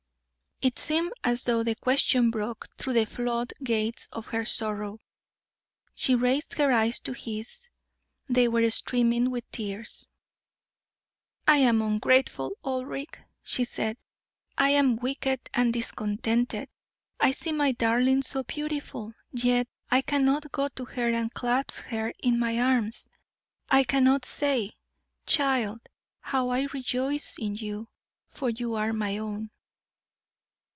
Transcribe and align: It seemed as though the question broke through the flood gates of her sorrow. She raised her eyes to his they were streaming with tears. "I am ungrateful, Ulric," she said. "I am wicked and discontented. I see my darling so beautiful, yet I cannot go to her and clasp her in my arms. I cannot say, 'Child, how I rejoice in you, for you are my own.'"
It 0.63 0.77
seemed 0.77 1.11
as 1.23 1.45
though 1.45 1.63
the 1.63 1.73
question 1.73 2.29
broke 2.29 2.67
through 2.77 2.93
the 2.93 3.05
flood 3.07 3.51
gates 3.63 4.07
of 4.11 4.27
her 4.27 4.45
sorrow. 4.45 4.99
She 5.95 6.13
raised 6.13 6.53
her 6.59 6.71
eyes 6.71 6.99
to 6.99 7.13
his 7.13 7.67
they 8.27 8.47
were 8.47 8.69
streaming 8.69 9.31
with 9.31 9.49
tears. 9.49 10.07
"I 11.47 11.57
am 11.57 11.81
ungrateful, 11.81 12.51
Ulric," 12.63 13.19
she 13.41 13.63
said. 13.63 13.97
"I 14.55 14.69
am 14.69 14.97
wicked 14.97 15.39
and 15.51 15.73
discontented. 15.73 16.69
I 17.19 17.31
see 17.31 17.53
my 17.53 17.71
darling 17.71 18.21
so 18.21 18.43
beautiful, 18.43 19.15
yet 19.31 19.67
I 19.89 20.03
cannot 20.03 20.51
go 20.51 20.67
to 20.67 20.85
her 20.85 21.11
and 21.11 21.33
clasp 21.33 21.85
her 21.85 22.13
in 22.19 22.37
my 22.37 22.59
arms. 22.61 23.09
I 23.67 23.83
cannot 23.83 24.25
say, 24.25 24.73
'Child, 25.25 25.81
how 26.19 26.49
I 26.49 26.67
rejoice 26.71 27.39
in 27.39 27.55
you, 27.55 27.87
for 28.29 28.51
you 28.51 28.75
are 28.75 28.93
my 28.93 29.17
own.'" 29.17 29.49